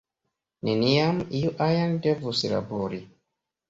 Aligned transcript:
Neniam 0.69 1.21
iu 1.43 1.53
ajn 1.69 1.97
devus 2.09 2.45
labori. 2.57 3.05